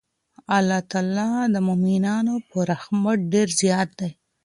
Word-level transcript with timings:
الله 0.57 0.79
تعالی 0.91 1.31
د 1.53 1.55
مؤمنانو 1.67 2.33
په 2.49 2.57
رحمت 2.71 3.19
ډېر 3.33 3.47
زیات 3.61 3.89
دی. 3.99 4.09